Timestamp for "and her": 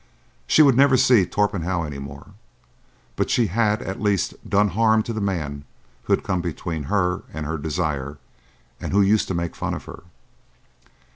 7.31-7.59